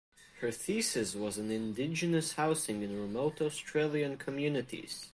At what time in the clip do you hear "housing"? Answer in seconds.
2.33-2.81